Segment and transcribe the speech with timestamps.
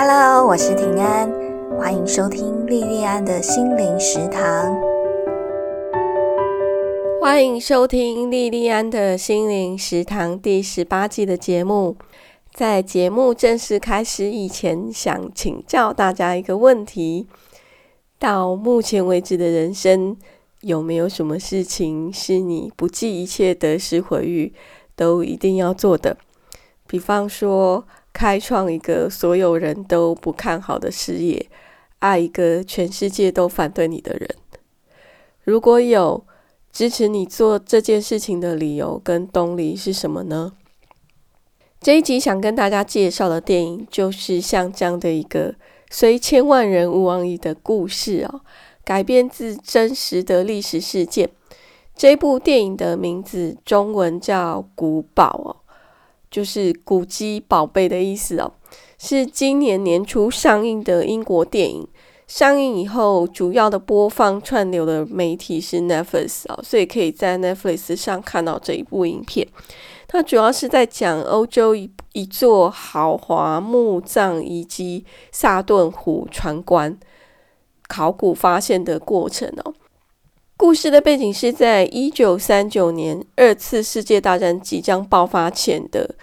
[0.00, 1.28] Hello，我是平安，
[1.76, 4.78] 欢迎收听莉莉安的心灵食堂。
[7.20, 11.96] 欢迎收听莉莉安的心灵食堂第十八季的节目。
[12.54, 17.26] 在节目正式开始以前，想请教大家一个问题：
[18.20, 20.16] 到目前为止的人生，
[20.60, 24.54] 有没有什么事情是你不计一切得失毁誉
[24.94, 26.16] 都一定要做的？
[26.86, 27.84] 比方说。
[28.12, 31.48] 开创一个所有人都不看好的事业，
[32.00, 34.28] 爱一个全世界都反对你的人。
[35.44, 36.26] 如果有
[36.72, 40.52] 支持你做这件事情的理由跟动力是什么呢？
[41.80, 45.54] 这一集想跟大家介绍的电影就是像这样的一个
[45.90, 48.40] 虽千万人吾往矣的故事哦，
[48.84, 51.30] 改编自真实的历史事件。
[51.94, 55.56] 这部电影的名字中文叫《古堡》哦。
[56.30, 58.52] 就是古迹宝贝的意思哦，
[58.98, 61.88] 是今年年初上映的英国电影。
[62.26, 69.48] 上映以后，主要的播放串流的媒体是 Netflix 哦，所以可以在 Netflix 上看到这一部影片。
[70.06, 76.98] 它主要是在讲欧洲一一座豪华墓葬以及萨顿湖船棺
[77.88, 79.72] 考古发现的过程哦。
[80.58, 86.16] 故事的背景是在一九三九年，二次世界大战即将爆发前的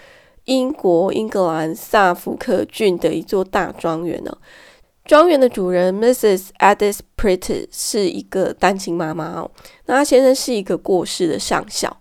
[0.43, 4.37] 英国英格兰萨福克郡的一座大庄园呢。
[5.05, 6.49] 庄园的主人 Mrs.
[6.59, 9.49] Edith Pretty 是一个单亲妈妈哦。
[9.85, 11.95] 那她先生是一个过世的上校，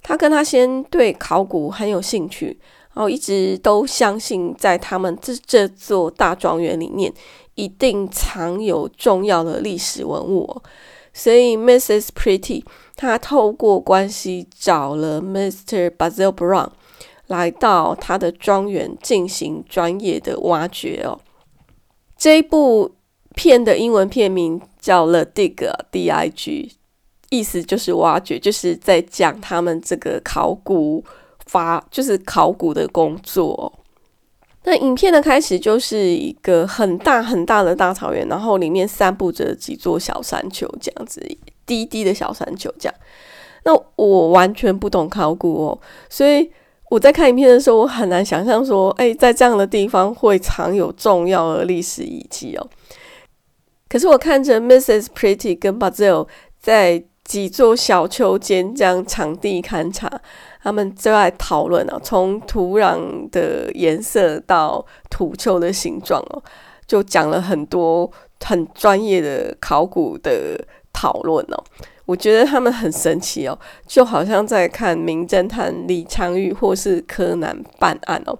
[0.00, 2.56] 他跟他先对考古很有兴趣，
[2.94, 7.12] 然后一直都相信在他们这这座大庄园里面
[7.56, 10.62] 一定藏有重要的历史文物哦。
[11.12, 12.08] 所以，Mrs.
[12.14, 12.64] Pretty
[12.96, 15.90] 她透过关系找了 Mr.
[15.90, 16.70] Basil Brown
[17.26, 21.20] 来到他的庄园进行专业的挖掘哦。
[22.16, 22.96] 这一部
[23.34, 25.54] 片的英文片名叫《The Dig》
[25.90, 26.76] ，D-I-G，
[27.30, 31.04] 意思就是挖掘，就是在讲他们这个考古
[31.46, 33.79] 发，就是考古的工作。
[34.64, 41.20] 那影片的开始就是一个很大很大的大草原，然后里面散布着几座小山丘，这样子
[41.64, 42.70] 低低的小山丘。
[42.78, 42.94] 这样，
[43.64, 46.50] 那我完全不懂考古哦，所以
[46.90, 52.68] 我在看影片的时候，我很难想象说，哎，在这样的地方会藏有重要的历史遗迹哦。
[53.88, 55.06] 可是我看着 Mrs.
[55.14, 56.28] Pretty 跟 Basil
[56.60, 60.20] 在几座小丘间这样场地勘察。
[60.62, 66.42] 他们就在讨论啊，从土壤的颜色到土丘的形状哦，
[66.86, 68.10] 就讲了很多
[68.44, 70.62] 很专业的考古的
[70.92, 71.64] 讨论哦。
[72.04, 78.36] 我觉得他们很神奇哦，就好像在看名侦探李昌钰或是柯南办案哦。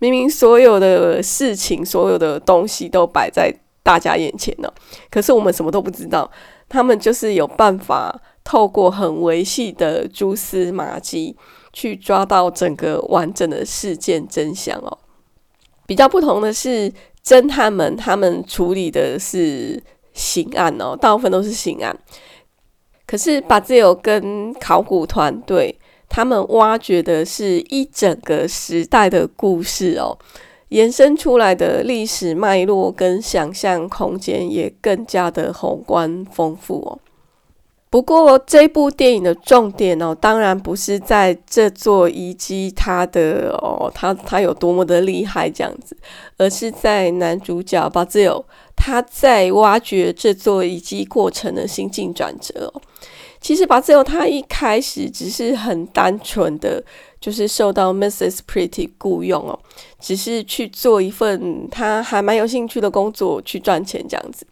[0.00, 3.54] 明明所有的事情、所有的东西都摆在
[3.84, 4.68] 大家眼前呢，
[5.08, 6.28] 可是我们什么都不知道。
[6.68, 11.36] 他们就是有办法透过很维系的蛛丝马迹。
[11.72, 14.98] 去抓到整个完整的事件真相哦。
[15.86, 16.92] 比较不同的是，
[17.24, 21.96] 侦探们他们处理的是刑案哦，大部分都是刑案。
[23.06, 25.78] 可是把自由跟考古团队
[26.08, 30.16] 他们挖掘的是一整个时代的故事哦，
[30.68, 36.98] 延伸出来的历史脉络跟想象空间也更加的宏观丰富哦。
[37.92, 45.94] 不过这部电影的重点哦，当然不是在这座遗迹它的哦，它它有多么的厉害这样子，
[46.38, 48.42] 而是在男主角巴兹尔
[48.74, 52.72] 他在挖掘这座遗迹过程的心境转折。
[52.72, 52.80] 哦
[53.42, 56.82] 其实巴兹尔他一开始只是很单纯的，
[57.20, 58.38] 就是受到 Mrs.
[58.46, 59.58] Pretty 雇佣哦，
[60.00, 64.46] 只是去做一份他还蛮有兴趣的工作去赚钱这样子。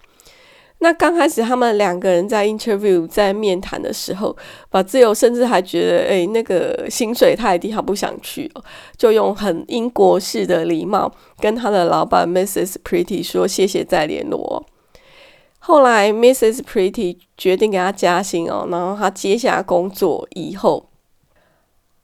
[0.82, 4.34] 那刚开始他们两个人在 interview 在面谈的时候，
[4.70, 8.64] 把自由甚至还觉得，哎，那个薪水太低，他不想去哦，
[8.96, 12.76] 就用很英国式的礼貌跟他的老板 Mrs.
[12.82, 14.64] Pretty 说谢谢再联络。
[15.58, 16.62] 后来 Mrs.
[16.62, 20.88] Pretty 决定给他加薪哦，然后他接下工作以后，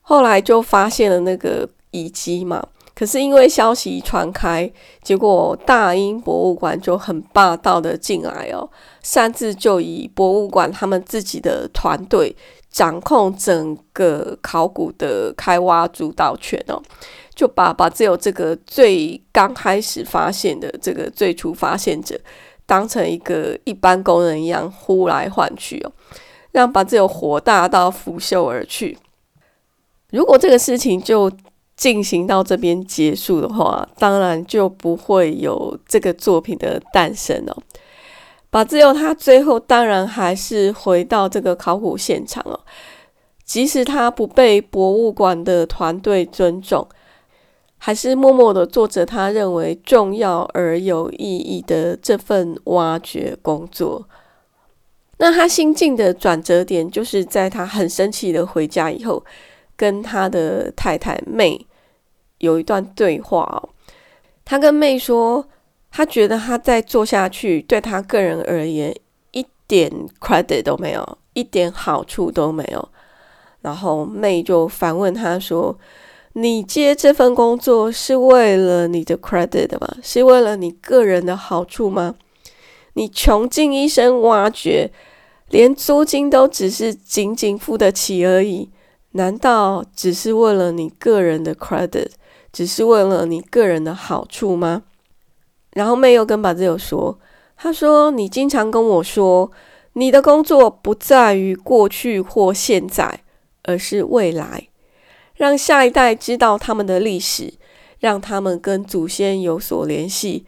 [0.02, 2.62] 后来就发现了那个遗迹嘛。
[2.98, 4.72] 可是因为消息传开，
[5.02, 8.66] 结果大英博物馆就很霸道的进来哦，
[9.02, 12.34] 擅自就以博物馆他们自己的团队
[12.70, 16.82] 掌控整个考古的开挖主导权哦，
[17.34, 22.18] 就把把只有这个最刚开始发现的这个最初发现者
[22.64, 25.92] 当成一个一般工人一样呼来唤去哦，
[26.52, 28.96] 让把只有火大到腐朽而去。
[30.12, 31.30] 如果这个事情就
[31.76, 37.62] 进行到这边结束的话，当然就不会有这个作品的诞生哦。
[38.48, 42.58] 把自由他最后当然还是回到这个考古现场哦，
[43.44, 46.88] 即使他不被博物馆的团队尊重，
[47.76, 54.08] 还是默默的做着他认为重要而有意义的这份挖掘工作。
[55.18, 59.22] 那他心境的转折点，就是在他很生气的回家以后。
[59.76, 61.66] 跟他的太太妹
[62.38, 63.68] 有一段对话哦，
[64.44, 65.46] 他跟妹说，
[65.90, 68.94] 他觉得他再做下去对他个人而言
[69.32, 69.90] 一点
[70.20, 72.88] credit 都没有，一点好处都没有。
[73.62, 75.76] 然后妹就反问他说
[76.34, 79.96] ：“你接这份工作是为了你的 credit 吗？
[80.02, 82.14] 是为了你个人的好处吗？
[82.92, 84.92] 你穷尽一生挖掘，
[85.50, 88.70] 连租金都只是仅仅付得起而已。”
[89.16, 92.10] 难道只是为了你个人的 credit，
[92.52, 94.82] 只是为了你个人的好处吗？
[95.72, 97.18] 然后妹又跟巴兹友说
[97.56, 99.50] ：“他说你经常跟我说，
[99.94, 103.20] 你的工作不在于过去或现在，
[103.64, 104.68] 而是未来，
[105.34, 107.54] 让下一代知道他们的历史，
[107.98, 110.46] 让他们跟祖先有所联系。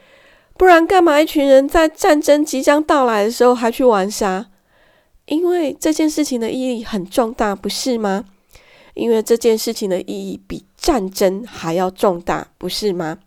[0.56, 4.46] 不然，干嘛一群人在战争即将到来的时候还去玩沙？
[5.26, 8.24] 因为这件事情的意义很重大，不是吗？”
[8.98, 13.18] 因为这件事情的意义比战争还要重大，不是吗？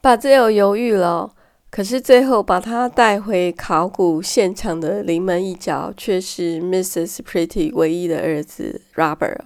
[0.00, 1.34] 巴兹有犹豫了，
[1.70, 7.18] 可是最后把他带回考古现场的临门一脚，却是 Mrs.
[7.18, 9.40] Pretty 唯一的儿子 Robert。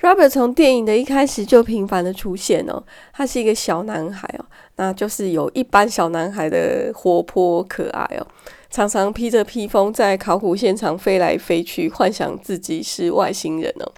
[0.00, 4.44] Robert 从电影的一开始就频繁的出现哦，他是一个小男孩哦，
[4.76, 8.26] 那就是有一般小男孩的活泼可爱哦，
[8.70, 13.90] 常常披着披风在考古现场飞来飞去，幻想自己是外星人哦。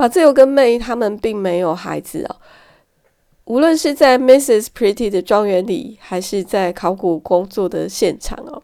[0.00, 2.36] 把自由跟妹他们并没有孩子哦，
[3.44, 4.68] 无论是在 Mrs.
[4.74, 8.62] Pretty 的庄园里，还是在考古工作的现场哦，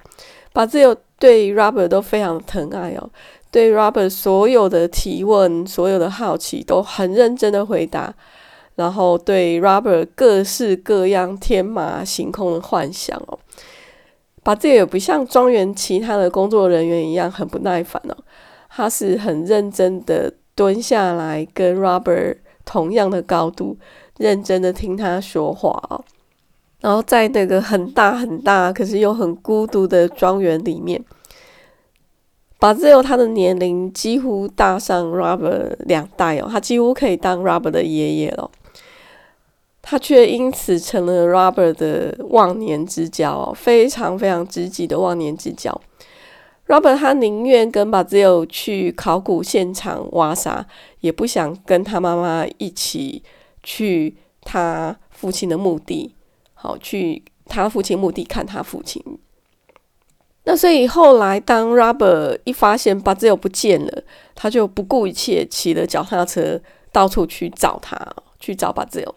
[0.55, 3.11] 把自由对 Robert 都非常疼爱哦，
[3.51, 8.15] 对 Robert 所有的提问、所有的好奇都很认真的回答，
[8.77, 13.39] 然后对 Robert 各式各样天马行空的幻想哦，
[14.43, 18.17] 把自由也不像庄园其他的工作人员一样很不耐烦哦，
[18.71, 20.33] 他是很认真的。
[20.57, 23.77] 蹲下来，跟 Robert 同样的高度，
[24.19, 26.05] 认真的听他说话哦
[26.81, 31.05] 然后在那个很大很大，可是又很孤独的庄园里面，
[32.59, 38.51] 把自由他的年龄几乎大上 Robert 两代哦，他几乎可以当 Robert 的爷爷了。
[39.89, 45.81] 他却因此成了 Robert 的忘年之交哦，非常非常知己的忘年之交。
[46.67, 50.67] Robert 他宁愿跟马兹友去考古现场挖沙，
[51.01, 53.23] 也不想跟他妈妈一起
[53.63, 56.15] 去他父亲的墓地，
[56.55, 59.01] 好去他父亲墓地看他父亲。
[60.43, 64.03] 那所以后来当 Robert 一发现巴兹友不见了，
[64.35, 66.61] 他就不顾一切骑了脚踏车
[66.91, 67.97] 到处去找他，
[68.41, 69.15] 去找巴兹友。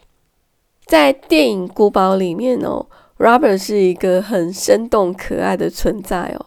[0.86, 2.86] 在电影《古堡》里面哦
[3.18, 6.46] ，Robert 是一个很生动可爱的存在哦。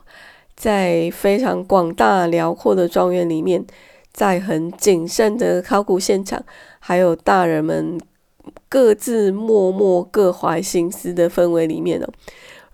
[0.63, 3.65] 在非常广大辽阔的庄园里面，
[4.13, 6.41] 在很谨慎的考古现场，
[6.79, 8.01] 还有大人们
[8.69, 12.07] 各自默默各怀心思的氛围里面哦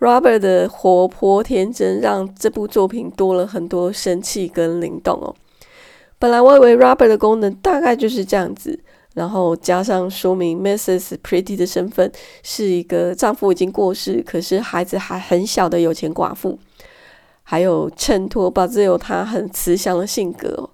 [0.01, 5.35] ，Robert 的活泼天真让这部作品多了很多生气跟灵动哦。
[6.19, 8.79] 本来我以为 Robert 的功能大概就是这样子，
[9.15, 11.17] 然后加上说明 Mrs.
[11.27, 16.59] Pretty 的身份是一个丈夫已经过世，可是孩子还很小的有钱寡妇。
[17.51, 20.69] 还有衬托巴兹有他很慈祥的性格哦，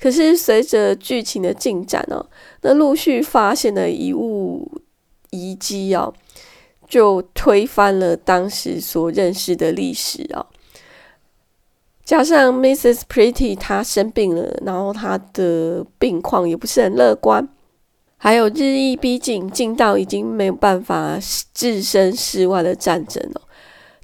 [0.00, 2.24] 可是随着剧情的进展哦，
[2.60, 4.70] 那陆续发现的遗物
[5.30, 6.14] 遗迹哦，
[6.88, 10.46] 就推翻了当时所认识的历史哦。
[12.04, 13.00] 加上 Mrs.
[13.08, 17.48] Pretty 她生病了，然后她的病况也不是很乐观，
[18.16, 21.18] 还有日益逼近、近到已经没有办法
[21.52, 23.40] 置身事外的战争哦。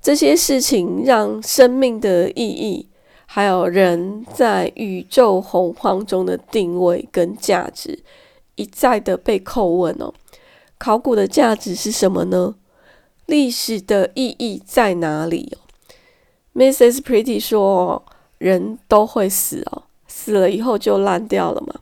[0.02, 2.88] 这些事情让生命的意义，
[3.24, 8.00] 还有人在宇宙洪荒中的定位跟价值，
[8.56, 10.12] 一再的被叩问哦。
[10.76, 12.56] 考古的价值是什么呢？
[13.26, 15.62] 历史的意义在哪里哦
[16.54, 17.00] ？Mrs.
[17.00, 18.04] Pretty 说
[18.38, 21.76] ：“人都会死哦，死了以后就烂掉了嘛。”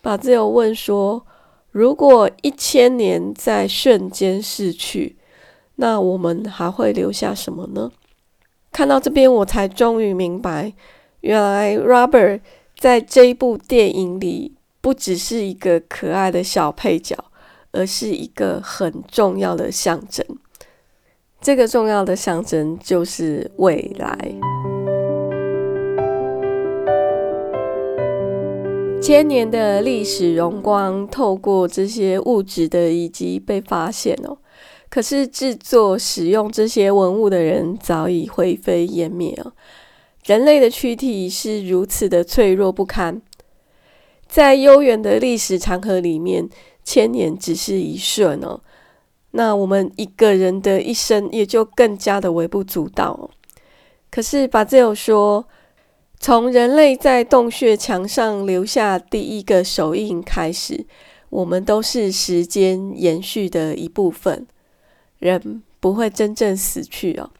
[0.00, 1.26] 把自由问说
[1.70, 5.16] ：“如果一千年在瞬间逝去？”
[5.76, 7.90] 那我们还会留下什么呢？
[8.72, 10.72] 看到这边，我才终于明白，
[11.20, 12.40] 原来 Robert
[12.78, 17.16] 在这一部电影里不只是一个可爱的小配角，
[17.72, 20.24] 而是一个很重要的象征。
[21.40, 24.18] 这个重要的象征就是未来。
[29.00, 34.38] 千年的历史荣光，透过这些物质的遗迹被发现哦。
[34.96, 39.52] 可是制作、使用这些文物的人早已灰飞烟灭哦。
[40.24, 43.20] 人类的躯体是如此的脆弱不堪，
[44.26, 46.48] 在悠远的历史长河里面，
[46.82, 48.62] 千年只是一瞬哦。
[49.32, 53.28] 那我们一个人的一生也就更加的微不足道。
[54.10, 55.46] 可是巴兹有说，
[56.18, 60.86] 从人类在洞穴墙上留下第一个手印开始，
[61.28, 64.46] 我们都是时间延续的一部分。
[65.18, 67.30] 人不会真正死去哦。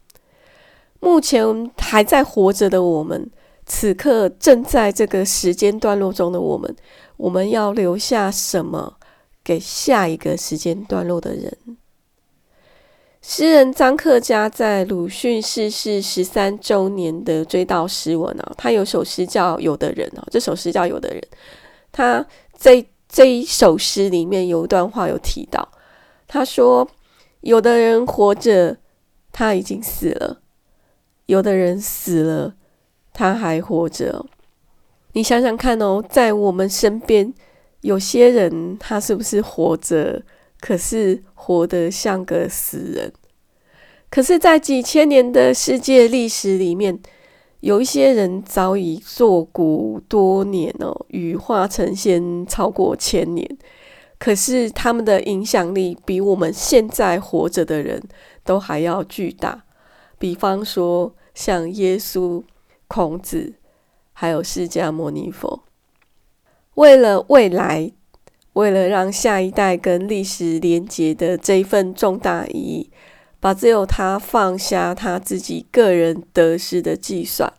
[0.99, 3.29] 目前还在活着的我们，
[3.65, 6.75] 此刻正在这个时间段落中的我们，
[7.17, 8.95] 我们要留下什么
[9.43, 11.55] 给下一个时间段落的人？
[13.21, 21.19] 诗人张克家在鲁迅逝世十三周年的追悼诗文啊，他有首诗叫《有的人》啊，这首诗叫《有的人》。
[21.91, 22.25] 他
[22.57, 25.67] 这这一首诗里面有一段话有提到，
[26.25, 26.87] 他说
[27.47, 28.75] ：“有的人活着，
[29.31, 30.41] 他已经死了；
[31.27, 32.55] 有的人死了，
[33.13, 34.25] 他还活着。
[35.13, 37.33] 你想想看哦，在我们身边，
[37.79, 40.23] 有些人他是不是活着？”
[40.59, 43.13] 可是活得像个死人。
[44.09, 46.99] 可是，在几千年的世界历史里面，
[47.61, 53.57] 有一些人早已作古多年哦，羽化成仙超过千年。
[54.19, 58.01] 可是，他们的影响力比我们现在活着的人
[58.43, 59.65] 都还要巨大。
[60.17, 62.43] 比方说，像耶稣、
[62.87, 63.53] 孔子，
[64.13, 65.63] 还有释迦牟尼佛，
[66.75, 67.91] 为了未来。
[68.53, 72.89] 为了让下一代跟历史连结的这一份重大意义，
[73.39, 77.53] 把只有他放下他自己个人得失的计算，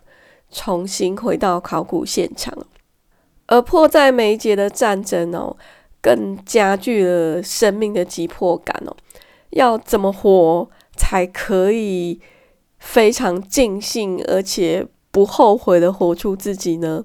[0.50, 2.52] 重新回到考古现场。
[3.46, 5.56] 而迫在眉睫的战争哦，
[6.08, 8.96] 更加剧了生命的急迫感哦。
[9.50, 12.18] 要怎么活才可以
[12.78, 17.04] 非常尽兴而且不后悔的活出自己呢？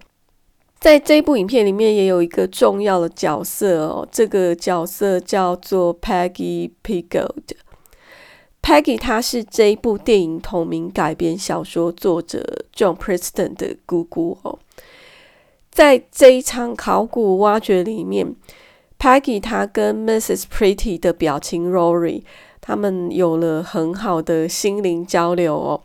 [0.79, 7.57] 在这部影片里面，也有一个重要的角色哦，这个角色叫做 Peggy Piggold。
[8.62, 14.60] Peggy 她是这一部电影同名改编小说作者 John Preston 的姑姑哦。
[15.69, 18.36] 在这一场考古挖掘里面
[19.03, 20.43] ，Peggy 她跟 Mrs.
[20.43, 22.24] Pretty 的表情 Rory
[22.62, 25.81] 他们有了很好的心灵交流哦。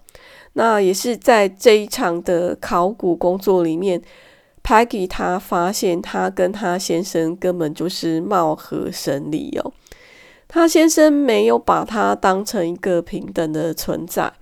[0.53, 4.01] 那也是在这一场的考古工作里面。
[4.63, 9.73] Peggy 她发现，她跟她先生根本就是貌合神离哦。
[10.47, 14.33] 她先生没有把她当成一个平等的存在，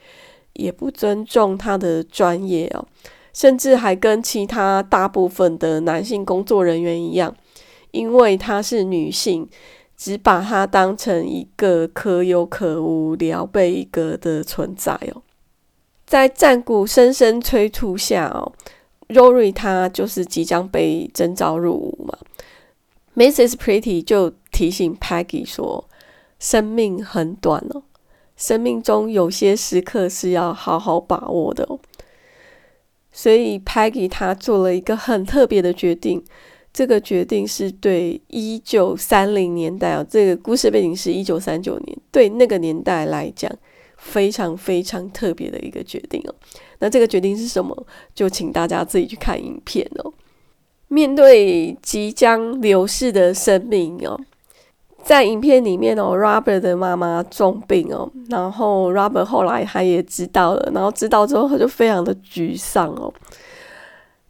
[0.53, 2.85] 也不尊重她的专业哦，
[3.33, 7.35] 甚至还跟其他大部分的男性工作人员一样，
[7.97, 9.49] 因为她是女性，
[9.97, 15.23] 只把她当成一个可有可无、聊备一格的存在哦。
[16.05, 18.53] 在战鼓声声催促下哦。
[19.09, 22.19] Rory 他就是即将被征召入伍嘛
[23.15, 23.53] ，Mrs.
[23.53, 25.89] Pretty 就提醒 Peggy 说
[26.41, 27.85] ：“生命很短哦，
[28.37, 31.79] 生命中有些时刻是要好好把握的哦。”
[33.13, 36.25] 所以 Peggy 她做了一个很特别的决定，
[36.77, 43.51] 这个决定是对一九三零年代哦，这个故事背景是一九三九年，对那个年代来讲
[43.97, 46.35] 非常非常特别的一个决定哦。
[46.81, 47.75] 那这个决定是什么？
[48.15, 50.13] 就请大家自己去看影片哦。
[50.89, 54.21] 面对即将流逝的生命哦，
[55.03, 63.11] 在影片里面哦，Robert 的妈妈重病哦，然后 Robert 后来他也知道了，然后知道之后他就非常的沮丧哦。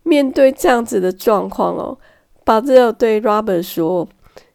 [0.05, 1.99] 面对这样子的状况哦，
[2.47, 4.09] 巴兹尔对 Robert 说：“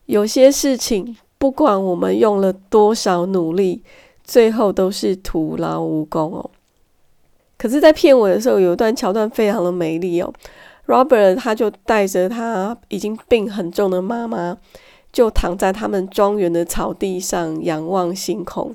[0.07, 3.83] 有些事情，不管我们用了多少努力，
[4.23, 6.49] 最后都是徒劳无功哦。”
[7.59, 10.33] 可是，在片尾的时候，有一段桥段非常的美丽哦。
[10.87, 14.57] Robert 他就带着他已经病很重的妈妈，
[15.11, 18.73] 就躺在他们庄园的草地上仰望星空，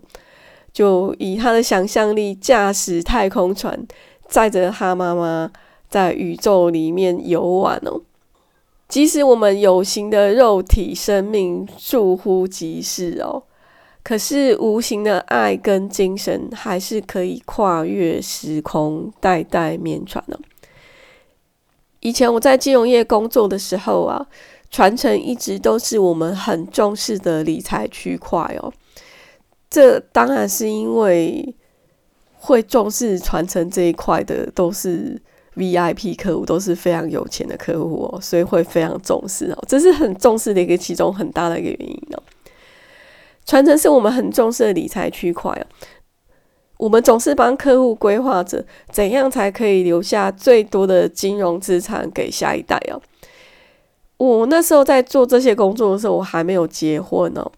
[0.75, 3.87] 就以他的想象力驾驶太空船，
[4.28, 5.50] 载着他妈妈
[5.88, 8.02] 在宇宙里面游玩哦。
[8.88, 13.43] 即使我们有形的肉体生命倏忽即逝哦。
[14.02, 20.38] 可是无形的爱跟精神还是可以跨越时空，代代绵传呢。
[21.99, 24.25] 以前我在金融业工作的时候啊，
[24.71, 28.73] 传承一直都是我们很重视的理财区块哦。
[29.69, 31.52] 这当然是因为
[32.35, 35.21] 会重视传承这一块的都是
[35.57, 39.65] VIP 客户，都是非常有钱的客户哦，所以会非常重视哦。
[39.67, 42.23] 这是很重视的一个其中很大的一个原因哦。
[43.45, 45.67] 传承是我们很重视的理财区块哦。
[46.79, 53.01] 我们总是帮客户规划着怎样才可以留下最多的金融资产给下一代哦。
[54.19, 57.51] 我那时候在做这些工作的时候，我还没有结婚哦，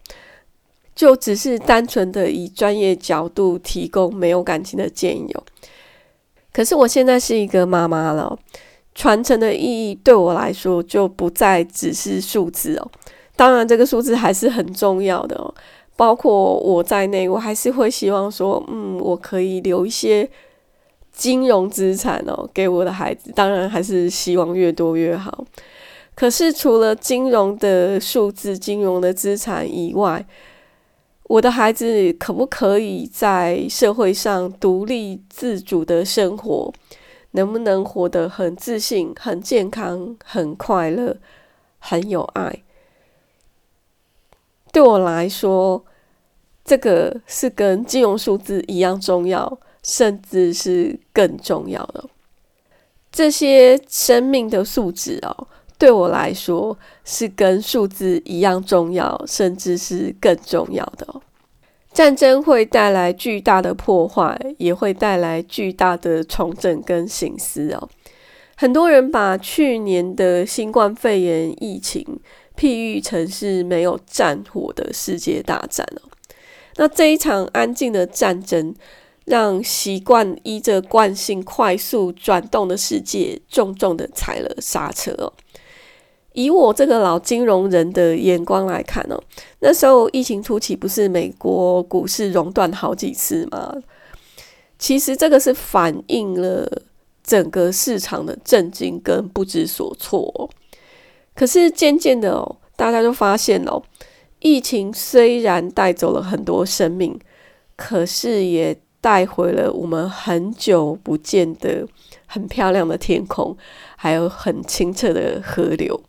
[0.95, 5.43] 就只是单纯的以专业角度提供没有感情的建议哦。
[6.51, 8.37] 可是我现在是一个妈妈了，
[8.95, 12.91] 传承的意义对我来说就不再只是数字哦。
[13.35, 15.53] 当然，这个数字还是很重要的哦。
[15.95, 20.29] 包括我在内，我还是会希望说，嗯，我可以留一些
[21.11, 23.31] 金融资产哦，给我的孩子。
[23.35, 25.45] 当然，还是希望越多越好。
[26.15, 30.25] 可是，除了金融的数字、金融的资产以外，
[31.29, 36.73] 我的孩子可不可以在社会上独立自主的生活？
[37.31, 41.15] 能不能活得很自信、很健康、很快乐、
[41.77, 42.63] 很有爱？
[44.71, 45.85] 对我来说，
[46.65, 52.09] 这个是跟金融数字一样重要，甚至是更重要的。
[53.11, 55.47] 这些生命的素质哦，
[55.79, 61.21] 对我来说是跟数字一样重要，甚至是更重要的。
[61.91, 67.89] 战争会带来巨大的破坏，也会带来巨大的重整跟醒思哦。
[68.55, 72.19] 很多人把去年的新冠肺炎疫情。
[72.57, 76.09] 譬喻成是没有战火的世界大战哦。
[76.75, 78.75] 那这一场安静的战争，
[79.23, 85.31] 让习惯依着惯性快速转动的世界，重重的踩了刹车哦。
[86.33, 89.19] 以我这个老金融人的眼光来看哦，
[89.59, 93.73] 那时候疫情初期不是美国股市熔断好几次吗？
[94.77, 96.65] 其实这个是反映了
[97.23, 100.49] 整个市场的震惊跟不知所措。
[101.35, 103.81] 可是渐渐的哦，大家就发现哦，
[104.39, 107.19] 疫情虽然带走了很多生命，
[107.75, 111.85] 可是也带回了我们很久不见的
[112.25, 113.55] 很漂亮的天空，
[113.95, 116.01] 还有很清澈的河流，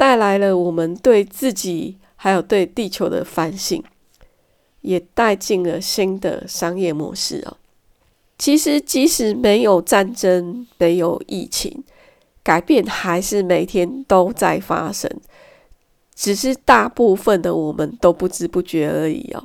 [0.00, 3.84] 带来了我们对自己还有对地球的反省，
[4.80, 7.58] 也带进了新的商业模式哦。
[8.38, 11.84] 其实，即使没有战争，没有疫情。
[12.42, 15.10] 改变还是每天都在发生，
[16.14, 19.44] 只是大部分的我们都不知不觉而已哦。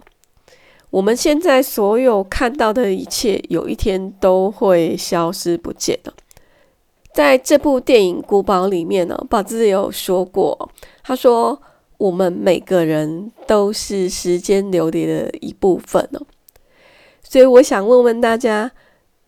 [0.90, 6.14] 我们现在所有看到的一切，有一天都会消失不见了。
[7.16, 10.70] 在这部电影《古堡》里面呢，宝子有说过，
[11.02, 11.58] 他说
[11.98, 16.22] 我们每个人都是时间流离的一部分哦。
[17.24, 18.70] 所以我想问问大家，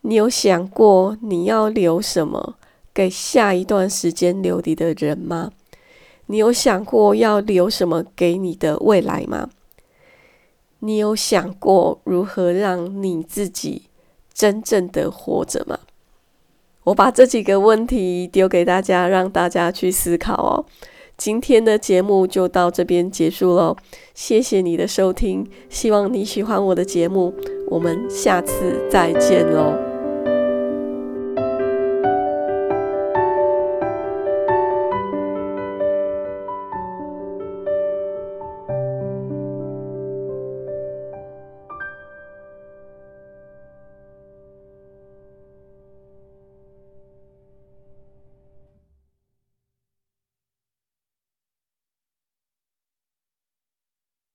[0.02, 2.56] 你有想过你要留什么？
[2.92, 5.50] 给下一段时间留你的人吗？
[6.26, 9.48] 你有想过要留什么给你的未来吗？
[10.80, 13.84] 你有想过如何让你自己
[14.34, 15.78] 真正的活着吗？
[16.88, 20.64] 我把这几个问题丢给大家，让大家去思考哦。
[21.18, 23.76] 今天的节目就到这边结束喽，
[24.14, 27.34] 谢谢你的收听，希望你喜欢我的节目，
[27.68, 29.87] 我们下次再见喽。